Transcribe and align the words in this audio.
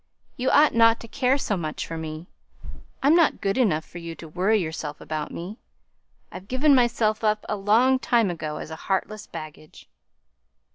"You 0.35 0.49
ought 0.49 0.73
not 0.73 0.99
to 1.01 1.07
care 1.07 1.37
so 1.37 1.55
much 1.55 1.85
for 1.85 1.95
me; 1.95 2.25
I'm 3.03 3.13
not 3.13 3.39
good 3.39 3.55
enough 3.55 3.85
for 3.85 3.99
you 3.99 4.15
to 4.15 4.27
worry 4.27 4.59
yourself 4.59 4.99
about 4.99 5.29
me. 5.29 5.59
I've 6.31 6.47
given 6.47 6.73
myself 6.73 7.23
up 7.23 7.45
a 7.47 7.55
long 7.55 7.99
time 7.99 8.31
ago 8.31 8.57
as 8.57 8.71
a 8.71 8.75
heartless 8.89 9.27
baggage!" 9.27 9.87